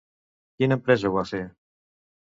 [0.63, 1.43] Quina empresa ho va fer?